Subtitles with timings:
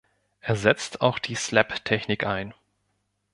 [0.39, 2.55] Er setzt auch die Slaptechnik ein.